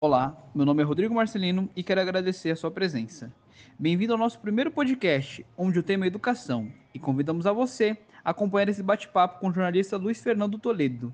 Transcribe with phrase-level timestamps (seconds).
[0.00, 3.32] Olá, meu nome é Rodrigo Marcelino e quero agradecer a sua presença.
[3.76, 8.30] Bem-vindo ao nosso primeiro podcast, onde o tema é educação, e convidamos a você a
[8.30, 11.12] acompanhar esse bate-papo com o jornalista Luiz Fernando Toledo.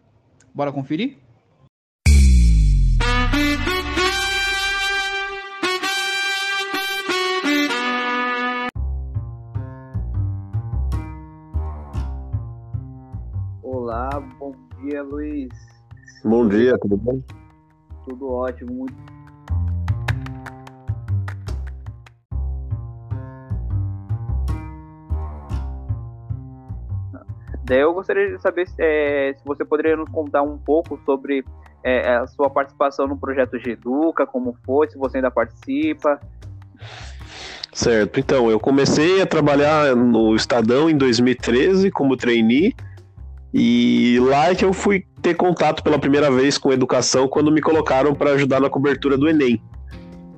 [0.55, 1.17] Bora conferir?
[13.63, 15.49] Olá, bom dia, Luiz.
[16.23, 17.23] Bom dia, tudo bom?
[18.05, 19.15] Tudo ótimo, muito
[27.65, 31.43] Daí eu gostaria de saber é, se você poderia nos contar um pouco sobre
[31.83, 36.21] é, a sua participação no projeto Geduca, como foi, se você ainda participa.
[37.73, 42.75] Certo, então eu comecei a trabalhar no Estadão em 2013 como trainee
[43.53, 47.63] e lá é que eu fui ter contato pela primeira vez com educação quando me
[47.63, 49.59] colocaram para ajudar na cobertura do Enem.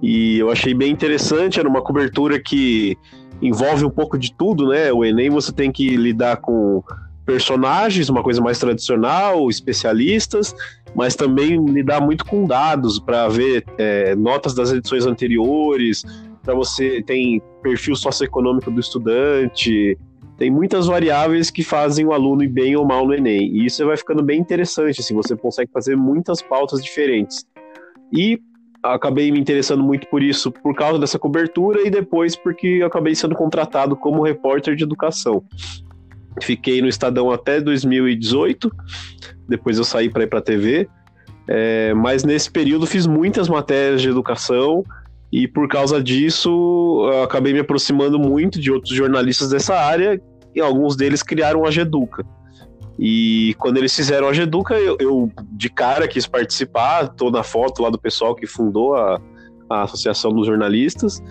[0.01, 2.97] E eu achei bem interessante, era uma cobertura que
[3.43, 4.93] envolve um pouco de tudo, né?
[4.93, 6.85] O Enem você tem que lidar com
[7.25, 10.55] personagens, uma coisa mais tradicional, especialistas,
[10.95, 16.05] mas também lidar muito com dados para ver é, notas das edições anteriores,
[16.45, 19.99] para você tem perfil socioeconômico do estudante,
[20.39, 23.57] tem muitas variáveis que fazem o aluno ir bem ou mal no Enem.
[23.57, 27.47] E isso vai ficando bem interessante, assim, você consegue fazer muitas pautas diferentes.
[28.13, 28.41] E
[28.83, 33.35] acabei me interessando muito por isso, por causa dessa cobertura e depois porque acabei sendo
[33.35, 35.43] contratado como repórter de educação.
[36.43, 38.71] Fiquei no Estadão até 2018,
[39.49, 40.87] depois eu saí para ir para a TV,
[41.49, 44.85] é, mas nesse período fiz muitas matérias de educação
[45.33, 50.21] e por causa disso acabei me aproximando muito de outros jornalistas dessa área
[50.55, 52.25] e alguns deles criaram a Geduca.
[52.99, 57.83] E quando eles fizeram a Geduca, eu, eu de cara quis participar, tô na foto
[57.83, 59.21] lá do pessoal que fundou a,
[59.69, 61.23] a Associação dos Jornalistas.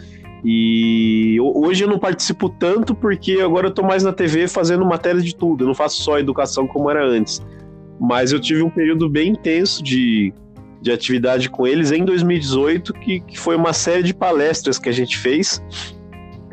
[0.43, 5.19] E hoje eu não participo tanto porque agora eu tô mais na TV fazendo matéria
[5.19, 5.63] de tudo.
[5.63, 7.43] Eu não faço só educação como era antes.
[7.99, 10.31] Mas eu tive um período bem intenso de,
[10.85, 14.91] de atividade com eles em 2018, que, que foi uma série de palestras que a
[14.91, 15.59] gente fez.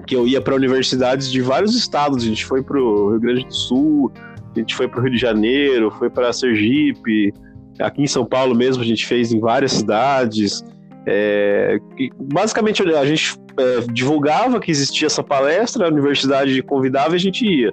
[0.06, 2.24] Que eu ia para universidades de vários estados.
[2.24, 4.10] A gente foi para o Rio Grande do Sul,
[4.56, 7.30] a gente foi para o Rio de Janeiro, foi para Sergipe.
[7.78, 10.64] Aqui em São Paulo mesmo a gente fez em várias cidades.
[11.06, 11.78] É,
[12.18, 17.44] basicamente a gente é, divulgava que existia essa palestra, a universidade convidava e a gente
[17.44, 17.70] ia.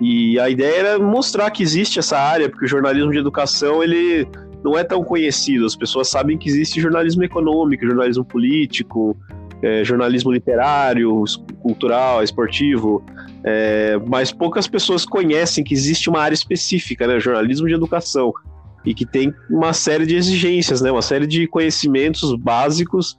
[0.00, 4.26] E a ideia era mostrar que existe essa área, porque o jornalismo de educação ele
[4.64, 5.66] não é tão conhecido.
[5.66, 9.16] As pessoas sabem que existe jornalismo econômico, jornalismo político,
[9.62, 11.24] é, jornalismo literário,
[11.60, 13.04] cultural, esportivo,
[13.44, 18.32] é, mas poucas pessoas conhecem que existe uma área específica, né, jornalismo de educação
[18.84, 20.90] e que tem uma série de exigências, né?
[20.90, 23.16] Uma série de conhecimentos básicos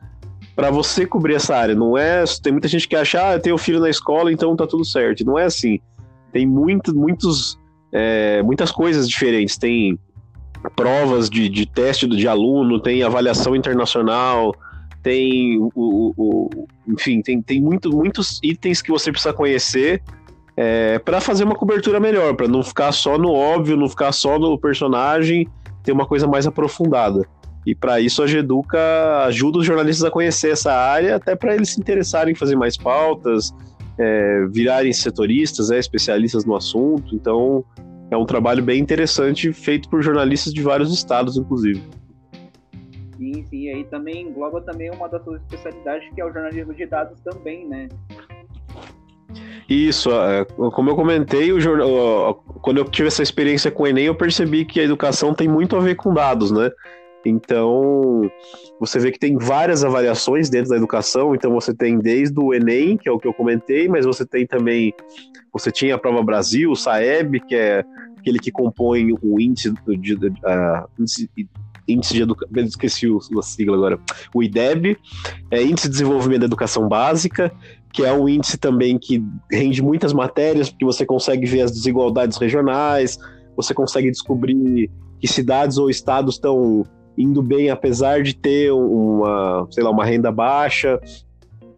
[0.55, 1.75] para você cobrir essa área.
[1.75, 2.23] Não é.
[2.41, 5.25] Tem muita gente que acha, ah, eu tenho filho na escola, então tá tudo certo.
[5.25, 5.79] Não é assim.
[6.31, 7.57] Tem muito, muitos,
[7.91, 9.57] é, muitas coisas diferentes.
[9.57, 9.97] Tem
[10.75, 14.53] provas de, de teste de aluno, tem avaliação internacional,
[15.01, 16.49] tem o, o, o
[16.87, 20.01] enfim, tem, tem muito, muitos itens que você precisa conhecer
[20.55, 24.37] é, para fazer uma cobertura melhor, para não ficar só no óbvio, não ficar só
[24.37, 25.47] no personagem,
[25.83, 27.27] ter uma coisa mais aprofundada.
[27.65, 31.69] E para isso a Geduca ajuda os jornalistas a conhecer essa área, até para eles
[31.69, 33.53] se interessarem em fazer mais pautas,
[33.97, 37.15] é, virarem setoristas, é, especialistas no assunto.
[37.15, 37.63] Então
[38.11, 41.81] é um trabalho bem interessante, feito por jornalistas de vários estados, inclusive.
[43.17, 46.73] Sim, sim, e aí também engloba também uma das suas especialidades, que é o jornalismo
[46.73, 47.89] de dados também, né?
[49.69, 54.05] Isso, é, como eu comentei, o jornal, quando eu tive essa experiência com o Enem,
[54.05, 56.69] eu percebi que a educação tem muito a ver com dados, né?
[57.25, 58.29] Então,
[58.79, 61.33] você vê que tem várias avaliações dentro da educação.
[61.33, 64.45] Então, você tem desde o Enem, que é o que eu comentei, mas você tem
[64.45, 64.93] também.
[65.51, 67.83] Você tinha a Prova Brasil, o SAEB, que é
[68.17, 71.29] aquele que compõe o índice de, uh, índice,
[71.87, 72.63] índice de educação.
[72.63, 73.07] Esqueci
[73.37, 73.99] a sigla agora.
[74.33, 74.97] O IDEB,
[75.51, 77.51] é Índice de Desenvolvimento da Educação Básica
[77.93, 82.39] que é um índice também que rende muitas matérias, porque você consegue ver as desigualdades
[82.39, 83.19] regionais,
[83.55, 84.89] você consegue descobrir
[85.19, 86.83] que cidades ou estados estão
[87.17, 90.99] indo bem apesar de ter uma, sei lá, uma renda baixa.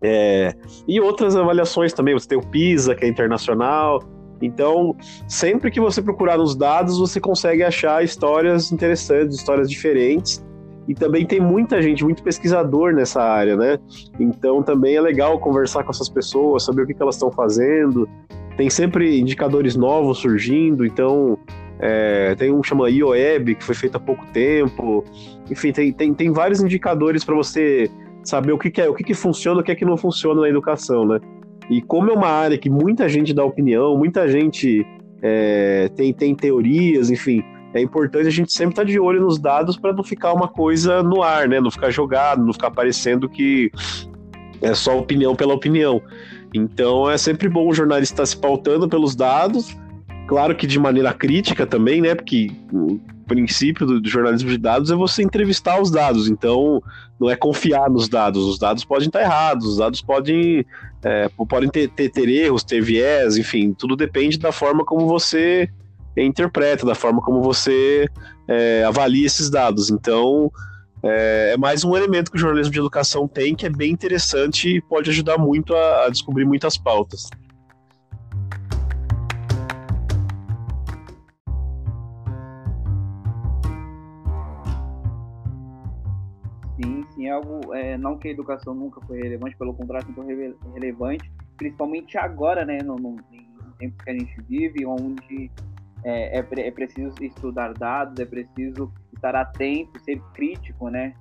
[0.02, 0.54] É,
[0.88, 4.04] e outras avaliações também, você tem o PISA, que é internacional.
[4.42, 4.96] Então,
[5.28, 10.44] sempre que você procurar nos dados, você consegue achar histórias interessantes, histórias diferentes
[10.88, 13.80] e também tem muita gente, muito pesquisador nessa área, né?
[14.20, 18.08] Então também é legal conversar com essas pessoas, saber o que, que elas estão fazendo.
[18.56, 21.38] Tem sempre indicadores novos surgindo, então
[21.80, 25.04] é, tem um que chama IOEB, que foi feito há pouco tempo.
[25.50, 27.90] Enfim, tem, tem, tem vários indicadores para você
[28.24, 30.42] saber o que, que é, o que, que funciona, o que é que não funciona
[30.42, 31.20] na educação, né?
[31.70, 34.86] E como é uma área que muita gente dá opinião, muita gente
[35.22, 37.44] é, tem, tem teorias, enfim,
[37.74, 40.48] é importante a gente sempre estar tá de olho nos dados para não ficar uma
[40.48, 41.60] coisa no ar, né?
[41.60, 43.72] Não ficar jogado, não ficar parecendo que
[44.62, 46.02] é só opinião pela opinião.
[46.54, 49.76] Então é sempre bom o jornalista estar se pautando pelos dados,
[50.28, 52.16] claro que de maneira crítica também, né?
[52.16, 56.82] Porque o princípio do, jornalismo de dados é você entrevistar os dados, então
[57.20, 58.44] não é confiar nos dados.
[58.44, 60.66] Os dados podem estar errados, os dados podem,
[61.04, 65.70] é, podem ter, ter, ter erros, ter viés, enfim, tudo depende da forma como você
[66.18, 68.08] interpreta, da forma como você
[68.48, 69.90] é, avalia esses dados.
[69.90, 70.52] Então,
[71.04, 74.78] é, é, mais um elemento que o jornalismo de educação tem que é bem interessante
[74.78, 77.30] e pode ajudar muito a, a descobrir muitas pautas.
[87.16, 87.74] Sim, sim, é algo.
[87.74, 92.80] É, não que a educação nunca foi relevante, pelo contrário, sempre relevante, principalmente agora, né,
[92.84, 95.52] no, no, no tempo que a gente vive, onde
[96.04, 101.14] é, é, é preciso estudar dados, é preciso estar atento, ser crítico, né?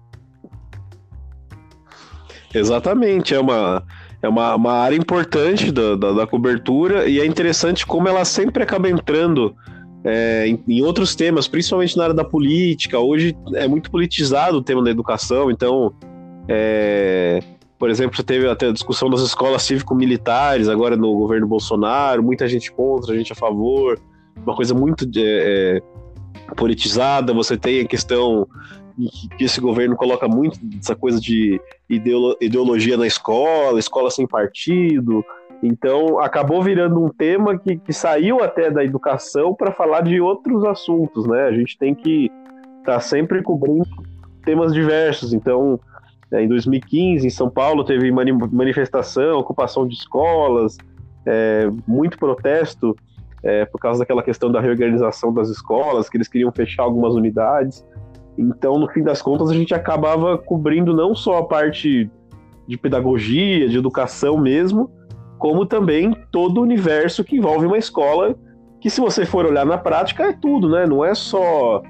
[2.53, 3.83] Exatamente, é uma,
[4.23, 8.63] é uma, uma área importante da, da, da, cobertura e é interessante como ela sempre
[8.63, 9.57] acaba entrando
[10.05, 12.99] é, em, em, outros temas, principalmente na área da política.
[12.99, 15.93] Hoje é muito politizado o tema da educação, então,
[16.47, 17.43] é,
[17.79, 22.71] por exemplo, teve até a discussão das escolas cívico-militares agora no governo Bolsonaro, muita gente
[22.71, 23.99] contra, gente a favor
[24.43, 25.83] uma coisa muito é, é,
[26.55, 28.47] politizada, você tem a questão
[29.37, 31.61] que esse governo coloca muito essa coisa de
[31.91, 35.25] ideologia na escola, escola sem partido.
[35.63, 40.65] Então, acabou virando um tema que, que saiu até da educação para falar de outros
[40.65, 41.45] assuntos, né?
[41.45, 42.31] A gente tem que
[42.81, 43.87] estar tá sempre cobrindo
[44.45, 45.33] temas diversos.
[45.33, 45.81] Então,
[46.31, 50.77] é, em 2015, em São Paulo, teve manifestação, ocupação de escolas,
[51.27, 52.95] é, muito protesto
[53.43, 57.85] é, por causa daquela questão da reorganização das escolas, que eles queriam fechar algumas unidades.
[58.37, 62.11] Então, no fim das contas, a gente acabava cobrindo não só a parte
[62.67, 64.91] de pedagogia, de educação mesmo,
[65.45, 68.35] como também todo o universo que envolve uma escola,
[68.81, 70.87] que se você for olhar na prática é tudo, né?
[70.87, 71.83] Não é só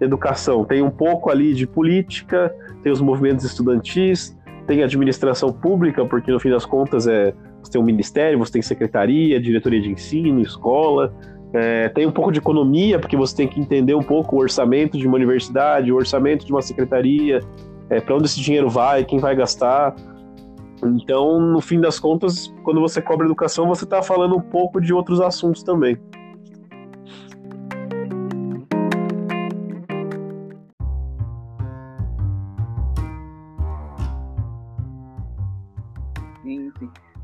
[0.00, 2.54] educação, tem um pouco ali de política,
[2.84, 7.80] tem os movimentos estudantis, tem administração pública, porque no fim das contas é você tem
[7.80, 11.12] um ministério, você tem secretaria, diretoria de ensino, escola.
[11.52, 14.96] É, tem um pouco de economia, porque você tem que entender um pouco o orçamento
[14.96, 17.40] de uma universidade, o orçamento de uma secretaria,
[17.90, 19.96] é, para onde esse dinheiro vai, quem vai gastar.
[20.82, 24.92] Então, no fim das contas, quando você cobra educação, você está falando um pouco de
[24.92, 25.98] outros assuntos também.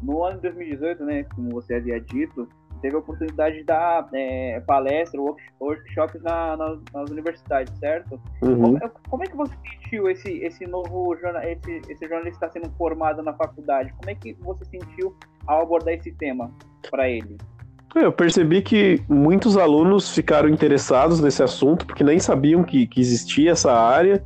[0.02, 4.60] No ano de 2018, né, como você havia dito, teve a oportunidade de dar é,
[4.66, 5.20] palestra,
[5.60, 8.20] workshops na, na, nas universidades, certo?
[8.42, 8.78] Uhum.
[8.78, 13.22] Como, como, é que você sentiu esse, esse novo esse, esse jornalista está sendo formado
[13.22, 13.92] na faculdade?
[13.98, 15.14] Como é que você sentiu
[15.46, 16.50] ao abordar esse tema
[16.90, 17.36] para ele?
[17.94, 23.52] Eu percebi que muitos alunos ficaram interessados nesse assunto, porque nem sabiam que, que existia
[23.52, 24.22] essa área,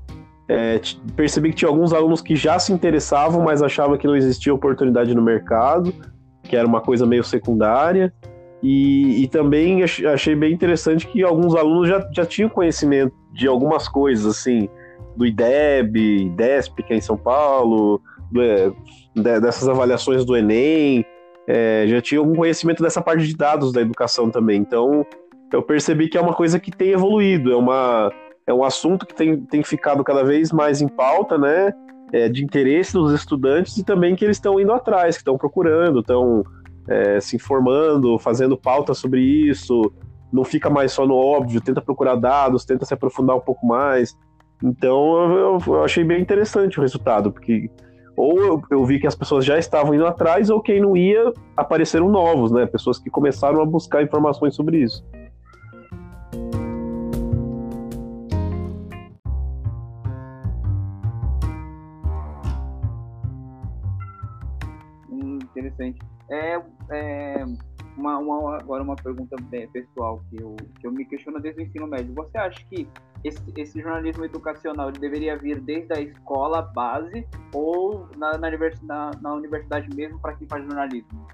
[0.48, 0.80] é,
[1.14, 5.14] percebi que tinha alguns alunos que já se interessavam, mas achavam que não existia oportunidade
[5.14, 5.94] no mercado,
[6.42, 8.12] que era uma coisa meio secundária.
[8.62, 13.88] E, e também achei bem interessante que alguns alunos já, já tinham conhecimento de algumas
[13.88, 14.68] coisas, assim,
[15.16, 18.70] do IDEB, IDESP, que é em São Paulo, do, é,
[19.14, 21.04] dessas avaliações do Enem,
[21.46, 24.60] é, já tinham algum conhecimento dessa parte de dados da educação também.
[24.60, 25.06] Então,
[25.52, 28.12] eu percebi que é uma coisa que tem evoluído, é uma
[28.46, 31.72] é um assunto que tem, tem ficado cada vez mais em pauta, né?
[32.12, 36.00] É, de interesse dos estudantes e também que eles estão indo atrás, que estão procurando,
[36.00, 36.42] estão
[36.88, 39.92] é, se informando, fazendo pauta sobre isso.
[40.32, 44.16] Não fica mais só no óbvio, tenta procurar dados, tenta se aprofundar um pouco mais.
[44.62, 47.70] Então eu, eu achei bem interessante o resultado, porque
[48.16, 51.32] ou eu, eu, vi que as pessoas já estavam indo atrás, ou quem não ia,
[51.56, 52.66] apareceram novos, né?
[52.66, 55.02] Pessoas que começaram a buscar informações sobre isso.
[66.90, 67.44] É, é
[67.96, 69.36] uma, uma, agora uma pergunta
[69.72, 72.14] pessoal que eu, que eu me questiono desde o ensino médio.
[72.14, 72.88] Você acha que
[73.22, 79.34] esse, esse jornalismo educacional deveria vir desde a escola base ou na, na, universidade, na,
[79.34, 81.28] universidade mesmo para quem faz jornalismo?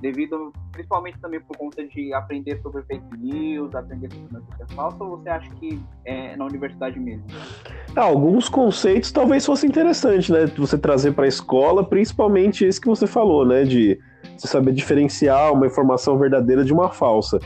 [0.00, 5.16] devido principalmente também por conta de aprender sobre fake news, aprender sobre notícia falsa, ou
[5.16, 7.24] você acha que é na universidade mesmo?
[7.94, 10.46] Ah, alguns conceitos talvez fosse interessante, né?
[10.46, 13.62] Você trazer para a escola, principalmente esse que você falou, né?
[13.62, 13.98] De
[14.36, 17.38] você saber diferenciar uma informação verdadeira de uma falsa.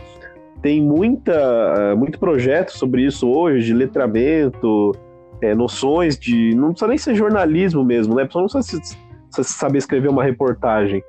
[0.62, 4.92] Tem muita, muito projeto sobre isso hoje, de letramento,
[5.40, 6.54] é, noções de.
[6.54, 8.28] Não precisa nem ser jornalismo mesmo, né?
[8.34, 8.82] Não precisa
[9.30, 11.02] saber escrever uma reportagem,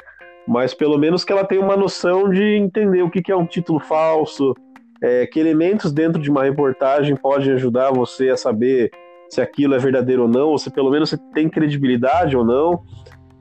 [0.47, 3.45] mas pelo menos que ela tenha uma noção de entender o que, que é um
[3.45, 4.53] título falso,
[5.01, 8.91] é, que elementos dentro de uma reportagem podem ajudar você a saber
[9.29, 12.81] se aquilo é verdadeiro ou não, ou se pelo menos você tem credibilidade ou não.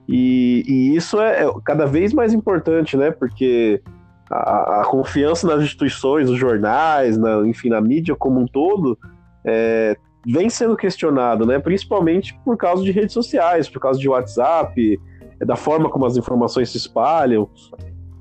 [0.09, 3.11] E, e isso é, é, cada vez mais importante, né?
[3.11, 3.83] Porque
[4.31, 8.99] a, a, confiança nas instituições, nos jornais, na, enfim, na mídia como um todo,
[9.45, 9.97] é,
[10.27, 11.59] vem sendo questionado, né?
[11.59, 14.99] Principalmente por causa de redes sociais, por causa de WhatsApp,
[15.45, 17.49] da forma como as informações se espalham.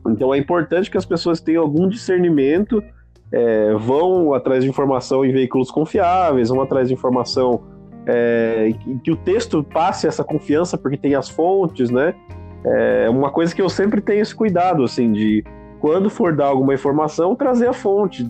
[0.10, 2.84] Então é importante que as pessoas tenham algum discernimento,
[3.32, 7.77] é, vão atrás de informação em veículos confiáveis, vão atrás de informação
[8.08, 8.70] é,
[9.04, 12.16] que o texto passe essa confiança porque tem as fontes, né?
[12.64, 15.44] É uma coisa que eu sempre tenho esse cuidado, assim, de
[15.80, 18.30] quando for dar alguma informação, trazer a fonte.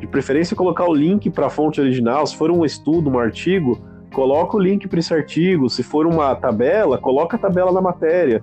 [0.00, 2.26] De preferência, colocar o link para a fonte original.
[2.26, 3.78] Se for um estudo, um artigo,
[4.14, 5.68] coloca o link para esse artigo.
[5.68, 8.42] Se for uma tabela, coloca a tabela na matéria.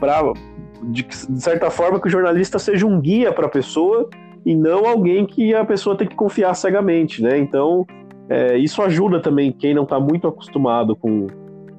[0.00, 0.32] Para,
[0.82, 4.08] de, de certa forma, que o jornalista seja um guia para a pessoa
[4.44, 7.38] e não alguém que a pessoa tem que confiar cegamente, né?
[7.38, 7.86] Então,
[8.28, 11.26] é, isso ajuda também quem não está muito acostumado com,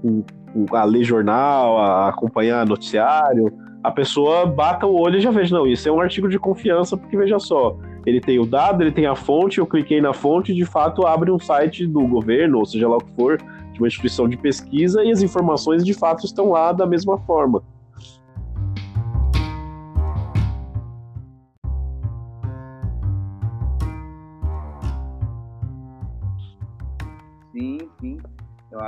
[0.02, 0.24] com,
[0.54, 3.52] com, a ler jornal, a acompanhar noticiário.
[3.84, 6.98] A pessoa bata o olho e já veja, não, isso é um artigo de confiança,
[6.98, 10.52] porque veja só, ele tem o dado, ele tem a fonte, eu cliquei na fonte
[10.52, 13.80] e de fato abre um site do governo, ou seja lá o que for, de
[13.80, 17.62] uma instituição de pesquisa, e as informações de fato estão lá da mesma forma.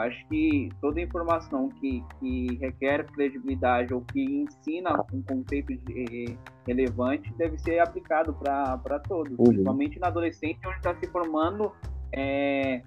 [0.07, 6.37] Acho que toda informação que, que requer credibilidade ou que ensina um conceito de, eh,
[6.65, 9.45] relevante deve ser aplicado para todos, uhum.
[9.45, 11.71] principalmente na adolescência, onde está se formando
[12.13, 12.81] é,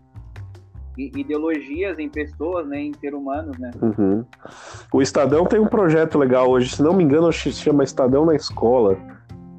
[0.96, 3.70] ideologias em pessoas, né, em ser humanos, né?
[3.80, 4.24] Uhum.
[4.92, 8.34] O Estadão tem um projeto legal hoje, se não me engano, se chama Estadão na
[8.34, 8.96] Escola,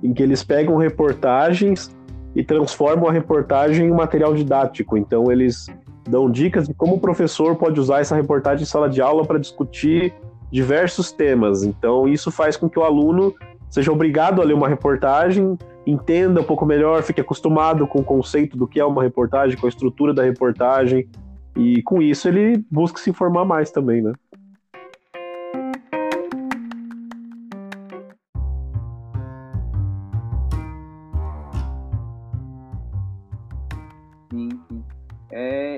[0.03, 1.96] em que eles pegam reportagens
[2.36, 4.98] e transformam a reportagem em material didático.
[4.98, 5.68] Então eles
[6.08, 9.39] dão dicas de como o professor pode usar essa reportagem em sala de aula para
[9.39, 10.13] discutir
[10.51, 11.63] diversos temas.
[11.63, 13.34] Então, isso faz com que o aluno
[13.70, 18.58] seja obrigado a ler uma reportagem, entenda um pouco melhor, fique acostumado com o conceito
[18.58, 21.08] do que é uma reportagem, com a estrutura da reportagem,
[21.55, 24.13] e com isso ele busca se informar mais também, né?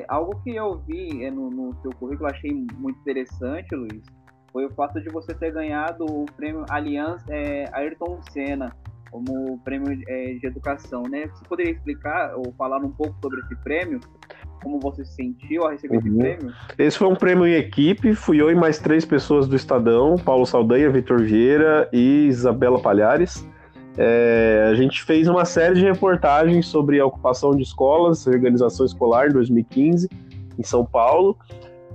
[0.08, 4.04] Algo que eu vi é, no, no seu currículo, achei muito interessante, Luiz,
[4.52, 8.72] foi o fato de você ter ganhado o prêmio Aliança é, Ayrton Senna
[9.14, 11.28] como prêmio é, de educação, né?
[11.28, 14.00] Você poderia explicar ou falar um pouco sobre esse prêmio?
[14.64, 16.00] Como você se sentiu ao receber uhum.
[16.00, 16.56] esse prêmio?
[16.80, 20.48] Esse foi um prêmio em equipe, fui eu e mais três pessoas do Estadão, Paulo
[20.48, 23.48] Saldanha, Vitor Vieira e Isabela Palhares.
[23.98, 29.28] É, a gente fez uma série de reportagens sobre a ocupação de escolas, organização escolar
[29.28, 30.10] em 2015,
[30.58, 31.38] em São Paulo,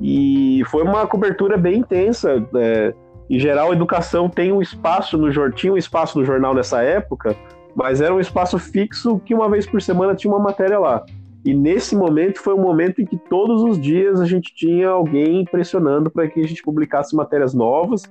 [0.01, 2.47] e foi uma cobertura bem intensa.
[2.55, 2.95] É,
[3.29, 7.37] em geral, a educação tem um espaço no tinha um espaço no jornal nessa época,
[7.75, 11.05] mas era um espaço fixo que uma vez por semana tinha uma matéria lá.
[11.45, 15.45] E nesse momento foi um momento em que todos os dias a gente tinha alguém
[15.45, 18.03] pressionando para que a gente publicasse matérias novas,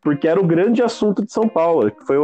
[0.00, 2.16] porque era o grande assunto de São Paulo, foi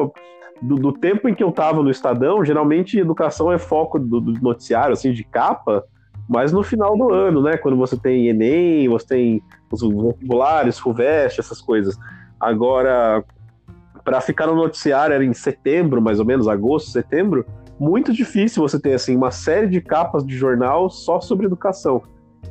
[0.63, 4.33] do, do, tempo em que eu estava no Estadão, geralmente educação é foco do, do,
[4.41, 5.85] noticiário, assim, de capa,
[6.29, 7.57] mas no final do ano, né?
[7.57, 11.99] Quando você tem Enem, você tem os vestibulares, FUVEST, essas coisas.
[12.41, 13.23] Agora,
[14.05, 17.45] para ficar no noticiário era em setembro, mais ou menos, agosto, setembro,
[17.79, 22.03] muito difícil você ter, assim, uma série de capas de jornal só sobre educação.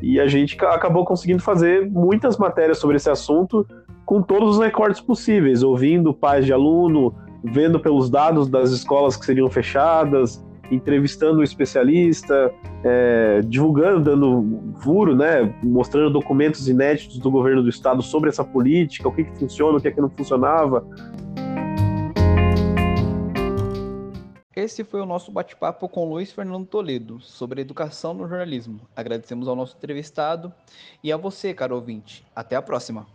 [0.01, 3.65] E a gente acabou conseguindo fazer muitas matérias sobre esse assunto
[4.05, 9.25] com todos os recortes possíveis, ouvindo pais de aluno, vendo pelos dados das escolas que
[9.25, 17.61] seriam fechadas, entrevistando um especialista, é, divulgando, dando furo, né, mostrando documentos inéditos do governo
[17.61, 20.85] do estado sobre essa política, o que, que funciona, o que, é que não funcionava.
[24.55, 28.79] Esse foi o nosso bate-papo com Luiz Fernando Toledo sobre educação no jornalismo.
[28.95, 30.53] Agradecemos ao nosso entrevistado
[31.03, 32.23] e a você, caro ouvinte.
[32.35, 33.05] Até a próxima.